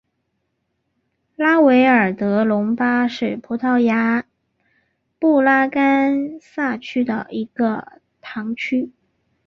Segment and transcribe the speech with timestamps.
[1.61, 4.25] 维拉尔德隆巴是葡萄牙
[5.19, 8.89] 布拉干萨区的一个堂区。